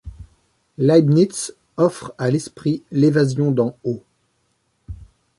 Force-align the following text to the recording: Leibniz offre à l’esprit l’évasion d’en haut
Leibniz 0.79 1.53
offre 1.77 2.11
à 2.17 2.31
l’esprit 2.31 2.81
l’évasion 2.91 3.51
d’en 3.51 3.77
haut 3.83 4.01